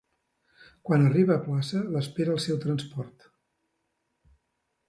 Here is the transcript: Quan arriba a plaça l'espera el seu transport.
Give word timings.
Quan 0.89 1.03
arriba 1.09 1.35
a 1.35 1.43
plaça 1.43 1.83
l'espera 1.97 2.35
el 2.39 2.43
seu 2.47 2.59
transport. 2.67 3.29